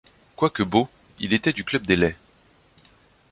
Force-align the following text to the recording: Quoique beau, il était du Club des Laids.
Quoique 0.35 0.63
beau, 0.63 0.89
il 1.19 1.31
était 1.31 1.53
du 1.53 1.63
Club 1.63 1.85
des 1.85 1.95
Laids. 1.95 2.17